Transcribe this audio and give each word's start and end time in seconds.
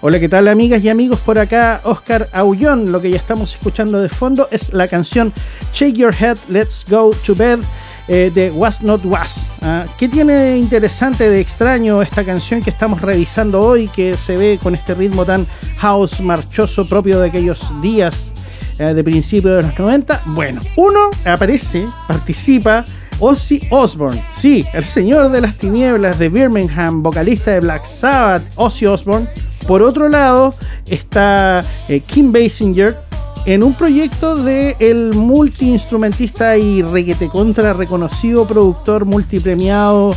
Hola, 0.00 0.20
¿qué 0.20 0.28
tal 0.28 0.46
amigas 0.46 0.80
y 0.84 0.88
amigos? 0.88 1.18
Por 1.18 1.40
acá, 1.40 1.80
Oscar 1.82 2.28
Aullón. 2.32 2.92
Lo 2.92 3.00
que 3.00 3.10
ya 3.10 3.16
estamos 3.16 3.52
escuchando 3.52 4.00
de 4.00 4.08
fondo 4.08 4.46
es 4.52 4.72
la 4.72 4.86
canción 4.86 5.32
Shake 5.72 5.96
Your 5.96 6.14
Head, 6.14 6.38
Let's 6.50 6.84
Go 6.88 7.10
to 7.26 7.34
Bed 7.34 7.58
eh, 8.06 8.30
de 8.32 8.52
Was 8.52 8.80
Not 8.80 9.04
Was. 9.04 9.44
¿ah? 9.60 9.86
¿Qué 9.98 10.08
tiene 10.08 10.34
de 10.34 10.56
interesante, 10.56 11.28
de 11.28 11.40
extraño 11.40 12.00
esta 12.00 12.22
canción 12.22 12.62
que 12.62 12.70
estamos 12.70 13.02
revisando 13.02 13.60
hoy, 13.60 13.88
que 13.88 14.16
se 14.16 14.36
ve 14.36 14.60
con 14.62 14.76
este 14.76 14.94
ritmo 14.94 15.24
tan 15.24 15.44
house 15.78 16.20
marchoso 16.20 16.86
propio 16.86 17.18
de 17.18 17.30
aquellos 17.30 17.60
días 17.82 18.30
eh, 18.78 18.94
de 18.94 19.02
principios 19.02 19.56
de 19.56 19.62
los 19.64 19.76
90? 19.76 20.22
Bueno, 20.26 20.60
uno 20.76 21.10
aparece, 21.24 21.86
participa. 22.06 22.84
Ozzy 23.20 23.60
Osbourne, 23.70 24.22
sí, 24.32 24.64
el 24.72 24.84
señor 24.84 25.32
de 25.32 25.40
las 25.40 25.56
tinieblas 25.56 26.20
de 26.20 26.28
Birmingham, 26.28 27.02
vocalista 27.02 27.50
de 27.50 27.58
Black 27.58 27.84
Sabbath, 27.84 28.44
Ozzy 28.54 28.86
Osbourne, 28.86 29.26
por 29.68 29.82
otro 29.82 30.08
lado, 30.08 30.54
está 30.86 31.62
eh, 31.90 32.00
Kim 32.00 32.32
Basinger 32.32 32.96
en 33.44 33.62
un 33.62 33.74
proyecto 33.74 34.42
de 34.42 34.74
el 34.80 35.12
multiinstrumentista 35.12 36.56
y 36.56 36.80
requete 36.80 37.28
contra 37.28 37.74
reconocido 37.74 38.48
productor 38.48 39.04
multipremiado 39.04 40.16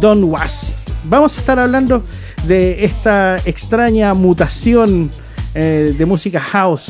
Don 0.00 0.22
Was. 0.22 0.74
Vamos 1.02 1.36
a 1.36 1.40
estar 1.40 1.58
hablando 1.58 2.04
de 2.46 2.84
esta 2.84 3.36
extraña 3.38 4.14
mutación 4.14 5.10
eh, 5.56 5.92
de 5.98 6.06
música 6.06 6.38
house 6.38 6.86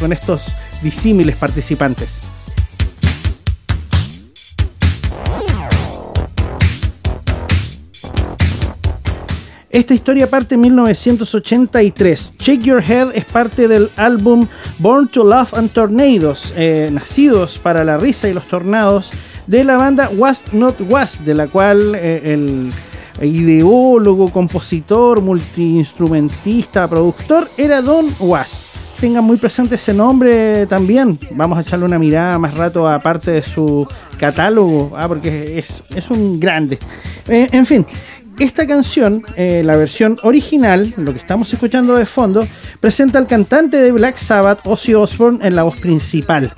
con 0.00 0.12
estos 0.12 0.46
disímiles 0.82 1.36
participantes. 1.36 2.33
Esta 9.74 9.92
historia 9.92 10.30
parte 10.30 10.54
en 10.54 10.60
1983. 10.60 12.34
Shake 12.38 12.62
Your 12.62 12.80
Head 12.80 13.08
es 13.12 13.24
parte 13.24 13.66
del 13.66 13.90
álbum 13.96 14.46
Born 14.78 15.08
to 15.08 15.24
Love 15.24 15.52
and 15.54 15.68
Tornadoes, 15.72 16.54
eh, 16.56 16.88
nacidos 16.92 17.58
para 17.58 17.82
la 17.82 17.96
risa 17.96 18.28
y 18.28 18.34
los 18.34 18.44
tornados, 18.44 19.10
de 19.48 19.64
la 19.64 19.76
banda 19.76 20.10
Was 20.16 20.44
Not 20.52 20.76
Was, 20.88 21.24
de 21.24 21.34
la 21.34 21.48
cual 21.48 21.96
eh, 21.96 22.20
el 22.22 22.70
ideólogo, 23.20 24.30
compositor, 24.30 25.20
multiinstrumentista, 25.20 26.86
productor 26.86 27.50
era 27.56 27.82
Don 27.82 28.14
Was. 28.20 28.70
Tengan 29.00 29.24
muy 29.24 29.38
presente 29.38 29.74
ese 29.74 29.92
nombre 29.92 30.68
también. 30.68 31.18
Vamos 31.32 31.58
a 31.58 31.62
echarle 31.62 31.84
una 31.84 31.98
mirada 31.98 32.38
más 32.38 32.54
rato 32.54 32.86
a 32.86 33.00
parte 33.00 33.32
de 33.32 33.42
su 33.42 33.88
catálogo, 34.18 34.92
ah, 34.96 35.08
porque 35.08 35.58
es, 35.58 35.82
es 35.94 36.10
un 36.10 36.38
grande. 36.38 36.78
Eh, 37.28 37.48
en 37.52 37.66
fin, 37.66 37.86
esta 38.38 38.66
canción, 38.66 39.22
eh, 39.36 39.62
la 39.64 39.76
versión 39.76 40.18
original, 40.22 40.92
lo 40.96 41.12
que 41.12 41.18
estamos 41.18 41.52
escuchando 41.52 41.94
de 41.94 42.06
fondo, 42.06 42.46
presenta 42.80 43.18
al 43.18 43.26
cantante 43.26 43.76
de 43.76 43.92
Black 43.92 44.16
Sabbath, 44.16 44.60
Ozzy 44.64 44.94
Osbourne, 44.94 45.46
en 45.46 45.54
la 45.54 45.62
voz 45.62 45.76
principal. 45.76 46.52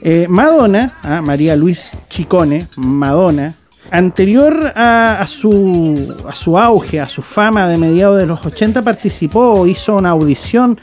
Eh, 0.00 0.26
Madonna, 0.28 0.98
ah, 1.02 1.22
María 1.22 1.56
Luis 1.56 1.90
Chicone, 2.10 2.68
Madonna, 2.76 3.54
anterior 3.90 4.72
a, 4.74 5.24
su, 5.26 6.14
a 6.28 6.34
su 6.34 6.58
auge, 6.58 7.00
a 7.00 7.08
su 7.08 7.22
fama 7.22 7.68
de 7.68 7.78
mediados 7.78 8.18
de 8.18 8.26
los 8.26 8.44
80, 8.44 8.82
participó, 8.82 9.66
hizo 9.66 9.96
una 9.96 10.10
audición 10.10 10.78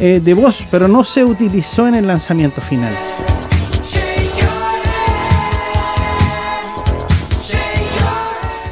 eh, 0.00 0.20
de 0.22 0.34
voz, 0.34 0.64
pero 0.70 0.88
no 0.88 1.04
se 1.04 1.24
utilizó 1.24 1.86
en 1.88 1.96
el 1.96 2.06
lanzamiento 2.06 2.60
final. 2.60 2.94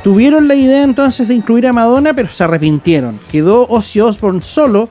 Tuvieron 0.03 0.49
la 0.49 0.57
idea 0.57 0.83
entonces 0.83 1.29
de 1.29 1.35
incluir 1.35 1.67
a 1.67 1.73
Madonna, 1.73 2.13
pero 2.13 2.29
se 2.29 2.43
arrepintieron. 2.43 3.21
Quedó 3.31 3.67
Ozzy 3.69 4.01
Osbourne 4.01 4.43
solo, 4.43 4.89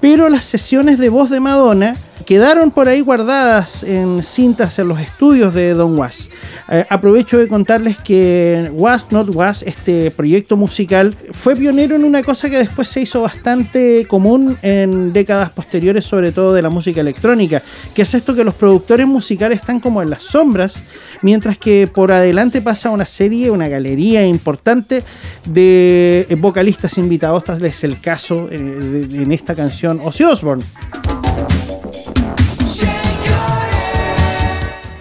pero 0.00 0.30
las 0.30 0.46
sesiones 0.46 0.98
de 0.98 1.10
voz 1.10 1.28
de 1.28 1.40
Madonna 1.40 1.96
quedaron 2.24 2.70
por 2.70 2.88
ahí 2.88 3.00
guardadas 3.00 3.82
en 3.82 4.22
cintas 4.22 4.78
en 4.78 4.88
los 4.88 5.00
estudios 5.00 5.54
de 5.54 5.74
Don 5.74 5.98
Was. 5.98 6.30
Eh, 6.70 6.84
aprovecho 6.88 7.38
de 7.38 7.48
contarles 7.48 7.98
que 7.98 8.70
Was 8.72 9.12
Not 9.12 9.34
Was, 9.34 9.62
este 9.62 10.10
proyecto 10.10 10.56
musical, 10.56 11.16
fue 11.32 11.54
pionero 11.54 11.96
en 11.96 12.04
una 12.04 12.22
cosa 12.22 12.48
que 12.48 12.56
después 12.56 12.88
se 12.88 13.02
hizo 13.02 13.22
bastante 13.22 14.06
común 14.08 14.56
en 14.62 15.12
décadas 15.12 15.50
posteriores, 15.50 16.04
sobre 16.04 16.32
todo 16.32 16.54
de 16.54 16.62
la 16.62 16.70
música 16.70 17.00
electrónica, 17.00 17.62
que 17.94 18.02
es 18.02 18.14
esto 18.14 18.34
que 18.34 18.44
los 18.44 18.54
productores 18.54 19.06
musicales 19.06 19.60
están 19.60 19.80
como 19.80 20.02
en 20.02 20.10
las 20.10 20.22
sombras, 20.22 20.76
mientras 21.22 21.58
que 21.58 21.88
por 21.92 22.12
adelante 22.12 22.62
pasa 22.62 22.90
una 22.90 23.06
serie, 23.06 23.50
una 23.50 23.68
galería 23.68 24.26
importante 24.26 25.04
de 25.44 26.26
vocalistas 26.40 26.96
invitados, 26.96 27.44
tal 27.44 27.64
es 27.64 27.84
el 27.84 28.00
caso 28.00 28.48
eh, 28.50 29.08
en 29.12 29.32
esta 29.32 29.54
canción 29.54 30.00
Ozzy 30.02 30.24
Osbourne. 30.24 30.64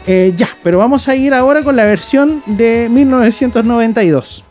Eh, 0.05 0.33
ya, 0.35 0.49
pero 0.63 0.77
vamos 0.79 1.07
a 1.07 1.15
ir 1.15 1.33
ahora 1.33 1.63
con 1.63 1.75
la 1.75 1.85
versión 1.85 2.43
de 2.45 2.89
1992. 2.91 4.43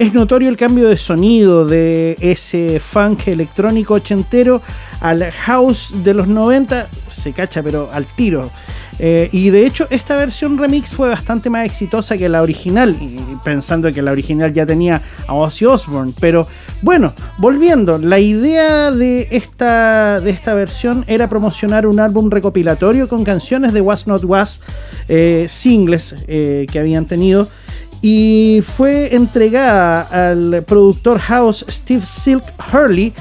Es 0.00 0.14
notorio 0.14 0.48
el 0.48 0.56
cambio 0.56 0.88
de 0.88 0.96
sonido 0.96 1.64
de 1.66 2.16
ese 2.20 2.80
funk 2.80 3.28
electrónico 3.28 3.94
ochentero 3.94 4.62
al 5.00 5.30
house 5.30 5.92
de 6.04 6.14
los 6.14 6.28
90, 6.28 6.88
se 7.08 7.32
cacha, 7.32 7.62
pero 7.62 7.90
al 7.92 8.06
tiro. 8.06 8.50
Eh, 9.00 9.28
y 9.32 9.50
de 9.50 9.64
hecho, 9.64 9.86
esta 9.90 10.16
versión 10.16 10.58
remix 10.58 10.94
fue 10.94 11.08
bastante 11.08 11.50
más 11.50 11.66
exitosa 11.66 12.16
que 12.16 12.28
la 12.28 12.42
original, 12.42 12.96
pensando 13.44 13.92
que 13.92 14.02
la 14.02 14.10
original 14.10 14.52
ya 14.52 14.66
tenía 14.66 15.00
a 15.26 15.34
Ozzy 15.34 15.64
Osbourne. 15.66 16.12
Pero 16.20 16.46
bueno, 16.80 17.12
volviendo, 17.38 17.98
la 17.98 18.20
idea 18.20 18.92
de 18.92 19.26
esta, 19.32 20.20
de 20.20 20.30
esta 20.30 20.54
versión 20.54 21.04
era 21.08 21.28
promocionar 21.28 21.86
un 21.86 21.98
álbum 21.98 22.30
recopilatorio 22.30 23.08
con 23.08 23.24
canciones 23.24 23.72
de 23.72 23.80
Was 23.80 24.06
Not 24.06 24.24
Was, 24.24 24.60
eh, 25.08 25.46
singles 25.48 26.14
eh, 26.28 26.66
que 26.70 26.78
habían 26.78 27.06
tenido. 27.06 27.48
Y 28.00 28.62
fue 28.64 29.16
entregada 29.16 30.02
al 30.02 30.62
productor 30.64 31.18
house 31.18 31.64
Steve 31.68 32.06
Silk 32.06 32.44
Hurley 32.72 33.12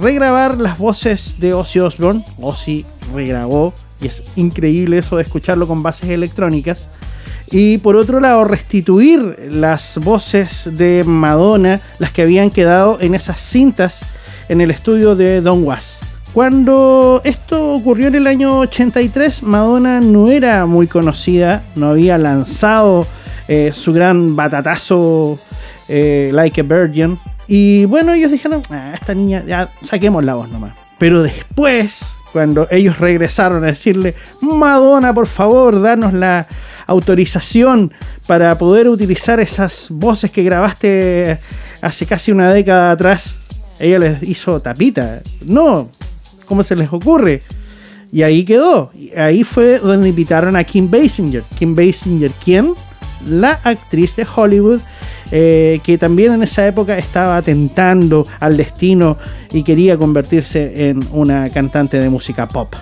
regrabar 0.00 0.58
las 0.58 0.78
voces 0.78 1.36
de 1.38 1.52
Ozzy 1.52 1.80
Osbourne. 1.80 2.24
Ozzy 2.40 2.86
regrabó 3.14 3.74
y 4.00 4.06
es 4.06 4.22
increíble 4.36 4.98
eso 4.98 5.16
de 5.16 5.24
escucharlo 5.24 5.66
con 5.66 5.82
bases 5.82 6.08
electrónicas. 6.08 6.88
Y 7.52 7.76
por 7.78 7.96
otro 7.96 8.18
lado, 8.18 8.44
restituir 8.44 9.50
las 9.50 9.98
voces 9.98 10.70
de 10.72 11.04
Madonna, 11.04 11.80
las 11.98 12.10
que 12.10 12.22
habían 12.22 12.50
quedado 12.50 12.98
en 13.02 13.14
esas 13.14 13.38
cintas 13.40 14.00
en 14.48 14.62
el 14.62 14.70
estudio 14.70 15.14
de 15.14 15.42
Don 15.42 15.62
Was. 15.62 16.00
Cuando 16.32 17.20
esto 17.24 17.74
ocurrió 17.74 18.08
en 18.08 18.14
el 18.14 18.26
año 18.26 18.60
83, 18.60 19.42
Madonna 19.42 20.00
no 20.00 20.30
era 20.30 20.64
muy 20.64 20.86
conocida, 20.86 21.62
no 21.76 21.90
había 21.90 22.16
lanzado 22.16 23.06
eh, 23.48 23.70
su 23.74 23.92
gran 23.92 24.34
batatazo 24.34 25.38
eh, 25.88 26.30
Like 26.32 26.62
a 26.62 26.64
Virgin. 26.64 27.18
Y 27.46 27.84
bueno, 27.84 28.14
ellos 28.14 28.30
dijeron, 28.30 28.62
ah, 28.70 28.92
esta 28.94 29.14
niña, 29.14 29.44
ya 29.46 29.70
saquemos 29.82 30.24
la 30.24 30.36
voz 30.36 30.48
nomás. 30.48 30.72
Pero 30.98 31.22
después, 31.22 32.06
cuando 32.32 32.66
ellos 32.70 32.96
regresaron 32.96 33.62
a 33.62 33.66
decirle, 33.66 34.14
Madonna, 34.40 35.12
por 35.12 35.26
favor, 35.26 35.82
danos 35.82 36.14
la 36.14 36.46
autorización 36.86 37.92
para 38.26 38.56
poder 38.58 38.88
utilizar 38.88 39.40
esas 39.40 39.88
voces 39.90 40.30
que 40.30 40.42
grabaste 40.42 41.38
hace 41.80 42.06
casi 42.06 42.32
una 42.32 42.52
década 42.52 42.92
atrás, 42.92 43.34
ella 43.78 43.98
les 43.98 44.22
hizo 44.22 44.60
tapita. 44.60 45.20
No, 45.44 45.88
¿cómo 46.46 46.62
se 46.62 46.76
les 46.76 46.92
ocurre? 46.92 47.42
Y 48.12 48.22
ahí 48.22 48.44
quedó. 48.44 48.90
Ahí 49.16 49.42
fue 49.42 49.78
donde 49.78 50.08
invitaron 50.08 50.54
a 50.56 50.64
Kim 50.64 50.90
Basinger. 50.90 51.42
Kim 51.58 51.74
Basinger, 51.74 52.30
¿quién? 52.44 52.74
La 53.26 53.60
actriz 53.64 54.14
de 54.16 54.26
Hollywood 54.34 54.80
eh, 55.34 55.80
que 55.82 55.96
también 55.96 56.34
en 56.34 56.42
esa 56.42 56.66
época 56.66 56.98
estaba 56.98 57.38
atentando 57.38 58.26
al 58.38 58.58
destino 58.58 59.16
y 59.50 59.62
quería 59.62 59.96
convertirse 59.96 60.90
en 60.90 61.02
una 61.10 61.48
cantante 61.48 61.98
de 61.98 62.10
música 62.10 62.46
pop. 62.46 62.74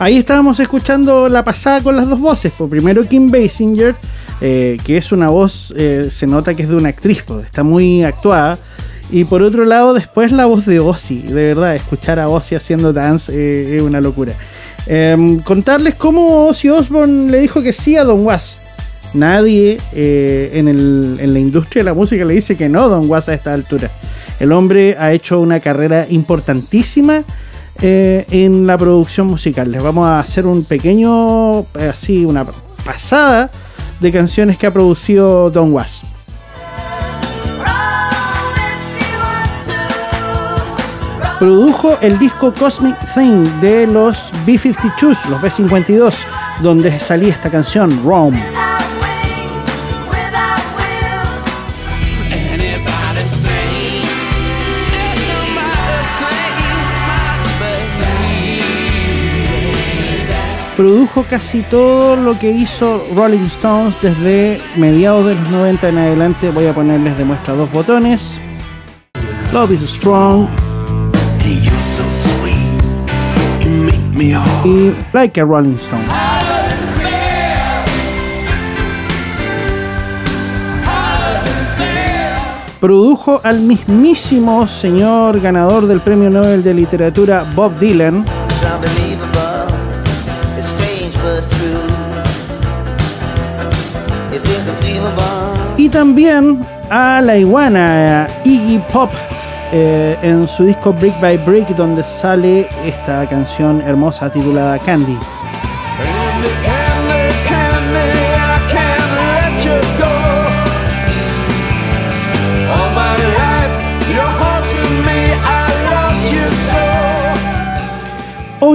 Ahí 0.00 0.16
estábamos 0.16 0.58
escuchando 0.58 1.28
la 1.28 1.44
pasada 1.44 1.82
con 1.82 1.94
las 1.94 2.08
dos 2.08 2.18
voces. 2.18 2.52
Por 2.52 2.68
primero 2.68 3.04
Kim 3.04 3.30
Basinger 3.30 3.94
eh, 4.40 4.78
que 4.84 4.96
es 4.96 5.12
una 5.12 5.28
voz, 5.28 5.74
eh, 5.76 6.08
se 6.10 6.26
nota 6.26 6.54
que 6.54 6.62
es 6.62 6.68
de 6.70 6.76
una 6.76 6.88
actriz, 6.88 7.22
pues, 7.26 7.44
está 7.44 7.62
muy 7.62 8.02
actuada. 8.02 8.58
Y 9.10 9.24
por 9.24 9.42
otro 9.42 9.64
lado, 9.64 9.92
después 9.92 10.32
la 10.32 10.46
voz 10.46 10.64
de 10.66 10.80
Ozzy, 10.80 11.20
de 11.22 11.48
verdad, 11.48 11.76
escuchar 11.76 12.18
a 12.18 12.28
Ozzy 12.28 12.54
haciendo 12.54 12.92
dance 12.92 13.30
eh, 13.34 13.76
es 13.76 13.82
una 13.82 14.00
locura. 14.00 14.32
Em, 14.86 15.40
contarles 15.40 15.96
cómo 15.96 16.46
Ozzy 16.46 16.70
Osbourne 16.70 17.30
le 17.30 17.40
dijo 17.40 17.62
que 17.62 17.72
sí 17.72 17.96
a 17.96 18.04
Don 18.04 18.24
Was. 18.24 18.60
Nadie 19.12 19.78
en, 19.92 20.68
en, 20.68 21.32
la 21.34 21.38
industria 21.40 21.80
de 21.80 21.90
la 21.90 21.94
música 21.94 22.24
le 22.24 22.34
dice 22.34 22.56
que 22.56 22.68
no 22.68 22.88
Don 22.88 23.10
Was 23.10 23.28
a 23.28 23.34
esta 23.34 23.52
altura. 23.52 23.90
El 24.38 24.52
hombre 24.52 24.96
ha 24.98 25.12
hecho 25.12 25.40
una 25.40 25.58
carrera 25.58 26.06
importantísima 26.08 27.24
eh, 27.82 28.26
en 28.30 28.66
la 28.66 28.76
producción 28.76 29.26
musical. 29.26 29.70
Les 29.70 29.82
vamos 29.82 30.06
a 30.06 30.20
hacer 30.20 30.46
un 30.46 30.64
pequeño, 30.64 31.64
así, 31.90 32.24
una 32.24 32.46
pasada 32.84 33.50
de 34.00 34.12
canciones 34.12 34.58
que 34.58 34.66
ha 34.66 34.72
producido 34.72 35.50
Don 35.50 35.72
Was. 35.72 36.02
Produjo 41.38 41.96
el 42.02 42.18
disco 42.18 42.52
Cosmic 42.52 42.96
Thing 43.14 43.44
de 43.62 43.86
los 43.86 44.30
B-52s, 44.44 45.24
los 45.30 45.40
B-52, 45.40 46.14
donde 46.60 47.00
salía 47.00 47.32
esta 47.32 47.50
canción, 47.50 48.02
Rome. 48.04 48.69
Produjo 60.80 61.26
casi 61.28 61.60
todo 61.60 62.16
lo 62.16 62.38
que 62.38 62.50
hizo 62.50 63.04
Rolling 63.14 63.44
Stones 63.44 63.94
desde 64.00 64.58
mediados 64.78 65.26
de 65.26 65.34
los 65.34 65.50
90 65.50 65.90
en 65.90 65.98
adelante. 65.98 66.50
Voy 66.50 66.68
a 66.68 66.72
ponerles 66.72 67.18
de 67.18 67.24
muestra 67.26 67.52
dos 67.52 67.70
botones. 67.70 68.40
Love 69.52 69.72
is 69.72 69.82
Strong. 69.82 70.48
Y 74.64 74.92
Like 75.12 75.38
a 75.38 75.44
Rolling 75.44 75.76
Stone. 75.76 76.02
Produjo 82.80 83.42
al 83.44 83.60
mismísimo 83.60 84.66
señor 84.66 85.42
ganador 85.42 85.86
del 85.86 86.00
Premio 86.00 86.30
Nobel 86.30 86.62
de 86.62 86.72
Literatura 86.72 87.44
Bob 87.54 87.78
Dylan. 87.78 88.24
Y 95.76 95.88
también 95.88 96.64
a 96.90 97.20
la 97.22 97.36
iguana 97.36 98.28
Iggy 98.44 98.78
Pop 98.92 99.10
eh, 99.72 100.16
en 100.22 100.46
su 100.46 100.64
disco 100.64 100.92
Brick 100.92 101.18
by 101.20 101.38
Brick 101.38 101.68
donde 101.68 102.02
sale 102.02 102.68
esta 102.84 103.26
canción 103.28 103.80
hermosa 103.80 104.30
titulada 104.30 104.78
Candy. 104.78 105.16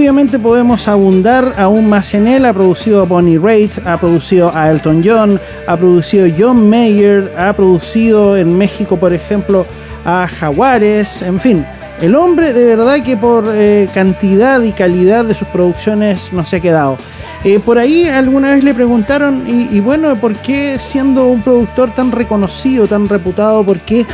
Obviamente 0.05 0.37
podemos 0.37 0.87
abundar 0.87 1.55
aún 1.57 1.89
más 1.89 2.13
en 2.13 2.27
él. 2.27 2.45
Ha 2.45 2.53
producido 2.53 3.01
a 3.01 3.05
Bonnie 3.05 3.39
Raitt, 3.39 3.71
ha 3.87 3.97
producido 3.97 4.51
a 4.53 4.69
Elton 4.69 5.01
John, 5.03 5.41
ha 5.65 5.75
producido 5.75 6.27
John 6.37 6.69
Mayer, 6.69 7.33
ha 7.35 7.51
producido 7.53 8.37
en 8.37 8.55
México, 8.55 8.97
por 8.97 9.15
ejemplo, 9.15 9.65
a 10.05 10.27
Jaguares, 10.27 11.23
en 11.23 11.39
fin. 11.39 11.65
El 12.03 12.13
hombre 12.13 12.53
de 12.53 12.75
verdad 12.75 13.03
que 13.03 13.17
por 13.17 13.45
eh, 13.51 13.89
cantidad 13.95 14.61
y 14.61 14.73
calidad 14.73 15.25
de 15.25 15.33
sus 15.33 15.47
producciones 15.47 16.31
no 16.31 16.45
se 16.45 16.57
ha 16.57 16.59
quedado. 16.59 16.99
Eh, 17.43 17.59
por 17.59 17.79
ahí 17.79 18.07
alguna 18.07 18.53
vez 18.53 18.63
le 18.63 18.75
preguntaron, 18.75 19.41
y, 19.47 19.79
bueno, 19.79 20.15
¿por 20.17 20.35
qué 20.35 20.77
siendo 20.77 21.25
un 21.25 21.41
productor 21.41 21.95
tan 21.95 22.11
reconocido, 22.11 22.85
tan 22.85 23.09
reputado, 23.09 23.63
por 23.63 23.79
qué 23.79 24.05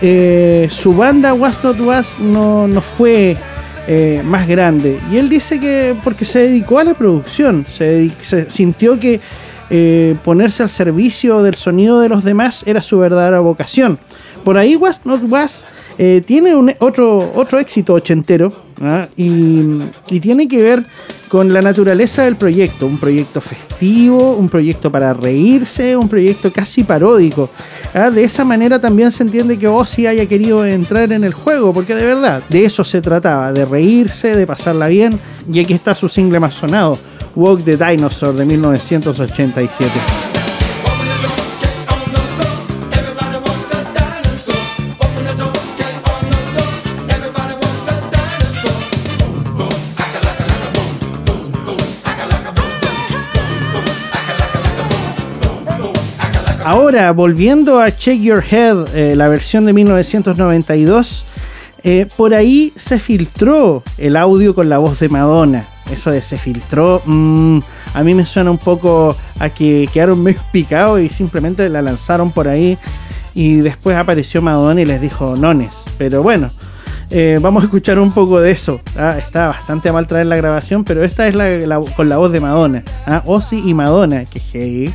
eh, 0.00 0.68
su 0.70 0.94
banda 0.94 1.34
Was 1.34 1.62
Not 1.62 1.80
Was 1.80 2.18
no, 2.18 2.66
no 2.66 2.80
fue 2.80 3.36
eh, 3.86 4.22
más 4.24 4.48
grande. 4.48 4.98
Y 5.12 5.18
él 5.18 5.28
dice 5.28 5.60
que 5.60 5.94
porque 6.02 6.24
se 6.24 6.38
dedicó 6.40 6.78
a 6.78 6.84
la 6.84 6.94
producción, 6.94 7.66
se, 7.68 8.10
sintió 8.48 8.98
que 8.98 9.20
eh, 9.70 10.16
ponerse 10.24 10.62
al 10.62 10.70
servicio 10.70 11.42
del 11.42 11.54
sonido 11.54 12.00
de 12.00 12.08
los 12.08 12.24
demás 12.24 12.64
era 12.66 12.80
su 12.82 12.98
verdadera 12.98 13.40
vocación. 13.40 13.98
Por 14.44 14.58
ahí 14.58 14.76
Was 14.76 15.00
Not 15.04 15.22
Was 15.28 15.64
eh, 15.96 16.22
tiene 16.24 16.54
otro, 16.80 17.32
otro 17.34 17.58
éxito 17.58 17.94
ochentero 17.94 18.52
¿ah? 18.82 19.06
y, 19.16 19.78
y, 20.10 20.20
tiene 20.20 20.48
que 20.48 20.60
ver 20.60 20.84
con 21.28 21.52
la 21.52 21.62
naturaleza 21.62 22.24
del 22.24 22.36
proyecto. 22.36 22.86
Un 22.86 22.98
proyecto 22.98 23.40
festivo, 23.40 24.34
un 24.34 24.48
proyecto 24.48 24.90
para 24.92 25.14
reírse, 25.14 25.96
un 25.96 26.08
proyecto 26.08 26.52
casi 26.52 26.84
paródico. 26.84 27.48
¿ah? 27.94 28.10
De 28.10 28.24
esa 28.24 28.44
manera 28.44 28.80
también 28.80 29.10
se 29.12 29.22
entiende 29.22 29.58
que 29.58 29.68
Ozzy 29.68 30.06
haya 30.06 30.26
querido 30.26 30.64
entrar 30.66 31.10
en 31.12 31.24
el 31.24 31.32
juego, 31.32 31.72
porque 31.72 31.94
de 31.94 32.04
verdad, 32.04 32.42
de 32.48 32.64
eso 32.64 32.84
se 32.84 33.00
trataba, 33.00 33.52
de 33.52 33.64
reírse, 33.64 34.36
de 34.36 34.46
pasarla 34.46 34.88
bien. 34.88 35.18
Y 35.50 35.60
aquí 35.60 35.74
está 35.74 35.94
su 35.94 36.08
single 36.08 36.40
más 36.40 36.54
sonado, 36.54 36.98
Walk 37.34 37.64
the 37.64 37.76
Dinosaur 37.76 38.34
de 38.34 38.44
1987. 38.44 40.33
Ahora, 56.64 57.12
volviendo 57.12 57.78
a 57.78 57.94
Check 57.94 58.22
Your 58.22 58.42
Head, 58.42 58.96
eh, 58.96 59.14
la 59.16 59.28
versión 59.28 59.66
de 59.66 59.74
1992, 59.74 61.26
eh, 61.82 62.06
por 62.16 62.32
ahí 62.32 62.72
se 62.74 62.98
filtró 62.98 63.82
el 63.98 64.16
audio 64.16 64.54
con 64.54 64.70
la 64.70 64.78
voz 64.78 64.98
de 64.98 65.10
Madonna. 65.10 65.62
Eso 65.92 66.10
de 66.10 66.22
se 66.22 66.38
filtró, 66.38 67.02
mm, 67.04 67.58
a 67.92 68.02
mí 68.02 68.14
me 68.14 68.24
suena 68.24 68.50
un 68.50 68.56
poco 68.56 69.14
a 69.40 69.50
que 69.50 69.86
quedaron 69.92 70.22
medio 70.22 70.40
picados 70.52 71.02
y 71.02 71.10
simplemente 71.10 71.68
la 71.68 71.82
lanzaron 71.82 72.32
por 72.32 72.48
ahí 72.48 72.78
y 73.34 73.56
después 73.56 73.98
apareció 73.98 74.40
Madonna 74.40 74.80
y 74.80 74.86
les 74.86 75.02
dijo 75.02 75.36
nones. 75.36 75.84
Pero 75.98 76.22
bueno, 76.22 76.50
eh, 77.10 77.40
vamos 77.42 77.62
a 77.62 77.66
escuchar 77.66 77.98
un 77.98 78.10
poco 78.10 78.40
de 78.40 78.52
eso. 78.52 78.80
Ah, 78.96 79.16
está 79.18 79.48
bastante 79.48 79.92
mal 79.92 80.06
traer 80.06 80.28
la 80.28 80.36
grabación, 80.36 80.82
pero 80.82 81.04
esta 81.04 81.28
es 81.28 81.34
la, 81.34 81.78
con 81.94 82.08
la 82.08 82.16
voz 82.16 82.32
de 82.32 82.40
Madonna. 82.40 82.82
Ah, 83.06 83.22
Ozzy 83.26 83.62
y 83.68 83.74
Madonna, 83.74 84.24
que 84.24 84.40
hey. 84.50 84.94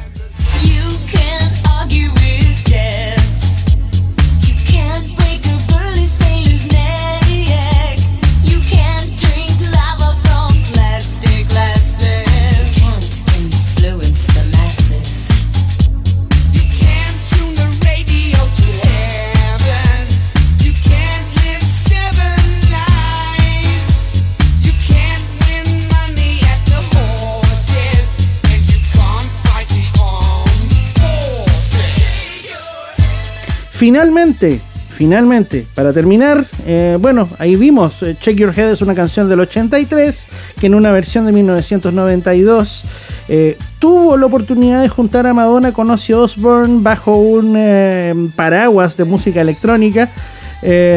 Finalmente, 33.79 34.59
finalmente, 34.89 35.65
para 35.73 35.93
terminar, 35.93 36.45
eh, 36.65 36.97
bueno, 36.99 37.29
ahí 37.39 37.55
vimos, 37.55 38.03
eh, 38.03 38.17
Check 38.19 38.35
Your 38.35 38.53
Head 38.53 38.71
es 38.71 38.81
una 38.81 38.93
canción 38.93 39.29
del 39.29 39.39
83, 39.39 40.27
que 40.59 40.67
en 40.67 40.75
una 40.75 40.91
versión 40.91 41.25
de 41.25 41.31
1992 41.31 42.83
eh, 43.29 43.57
tuvo 43.79 44.17
la 44.17 44.25
oportunidad 44.25 44.81
de 44.81 44.89
juntar 44.89 45.25
a 45.27 45.33
Madonna 45.33 45.71
con 45.71 45.89
Ozzy 45.89 46.11
Osbourne 46.11 46.81
bajo 46.81 47.15
un 47.15 48.33
paraguas 48.35 48.97
de 48.97 49.05
música 49.05 49.39
electrónica. 49.39 50.09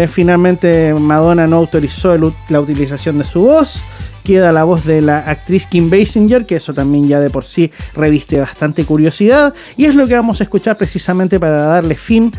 finalmente 0.08 0.92
Madonna 0.92 1.46
no 1.46 1.58
autorizó 1.58 2.18
la 2.48 2.60
utilización 2.60 3.18
de 3.18 3.24
su 3.24 3.42
voz. 3.42 3.80
Queda 4.24 4.50
la 4.50 4.64
voz 4.64 4.84
de 4.84 5.02
la 5.02 5.18
actriz 5.18 5.68
Kim 5.68 5.88
Basinger, 5.88 6.46
que 6.46 6.56
eso 6.56 6.74
también 6.74 7.06
ya 7.06 7.20
de 7.20 7.30
por 7.30 7.44
sí 7.44 7.70
reviste 7.94 8.40
bastante 8.40 8.84
curiosidad. 8.84 9.54
Y 9.76 9.84
es 9.84 9.94
lo 9.94 10.08
que 10.08 10.14
vamos 10.14 10.40
a 10.40 10.42
escuchar 10.42 10.76
precisamente 10.76 11.38
para 11.38 11.62
darle 11.62 11.94
fin 11.94 12.32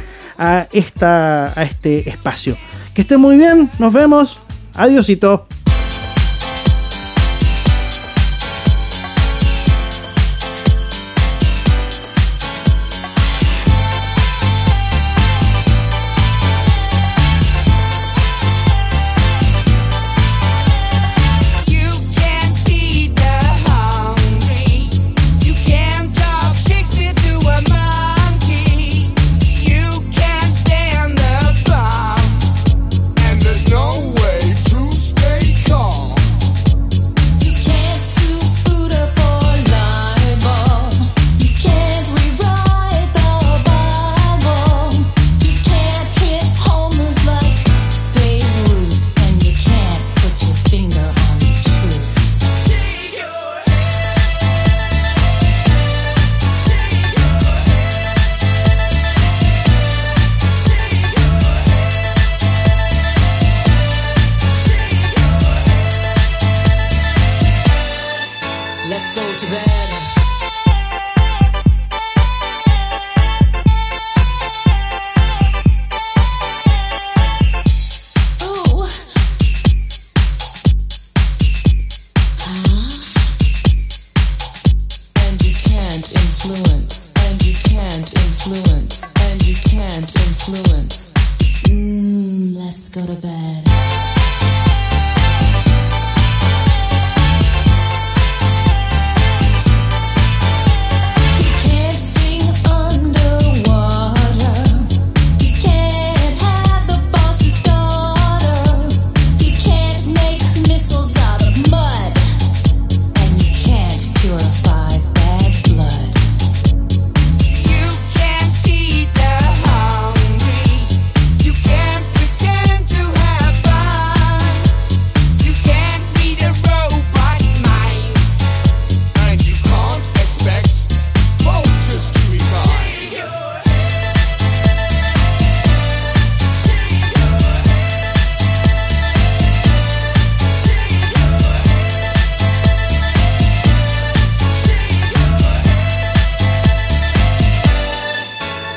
a 0.43 0.67
este 0.71 2.09
espacio. 2.09 2.57
Que 2.93 3.01
estén 3.01 3.19
muy 3.19 3.37
bien, 3.37 3.69
nos 3.79 3.93
vemos, 3.93 4.39
adiósito. 4.75 5.47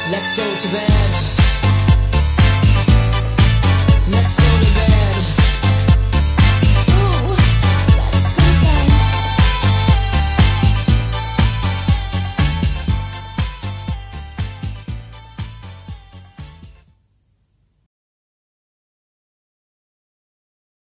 Let's 0.09 0.37
go 0.37 0.57
to 0.57 0.69
bed. 0.69 1.26